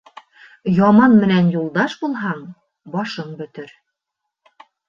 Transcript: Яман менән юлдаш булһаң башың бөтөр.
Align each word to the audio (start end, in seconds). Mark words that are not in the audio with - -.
Яман 0.77 1.13
менән 1.25 1.51
юлдаш 1.57 1.97
булһаң 2.05 2.41
башың 2.97 3.39
бөтөр. 3.43 3.73